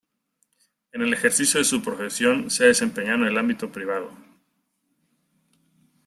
En 0.93 1.03
el 1.03 1.13
ejercicio 1.13 1.59
de 1.59 1.63
su 1.63 1.83
profesión 1.83 2.49
se 2.49 2.63
ha 2.63 2.65
desempeñado 2.69 3.17
en 3.21 3.27
el 3.33 3.37
ámbito 3.37 3.71
privado. 3.71 4.09